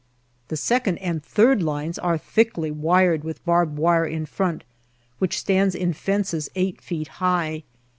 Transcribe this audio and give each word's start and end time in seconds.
The 0.47 0.57
second 0.57 0.97
and 0.97 1.23
third 1.23 1.61
lines 1.61 1.99
are 1.99 2.17
thickly 2.17 2.71
wired 2.71 3.23
with 3.23 3.45
barbed 3.45 3.77
wire 3.77 4.07
in 4.07 4.25
front, 4.25 4.63
which 5.19 5.37
stands 5.39 5.75
in 5.75 5.93
fences 5.93 6.49
8 6.55 6.81
feet 6.81 7.07
high. 7.21 7.61